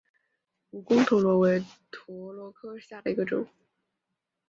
[0.71, 3.45] 蜈蚣蛇螺为蛇螺科下的一个种。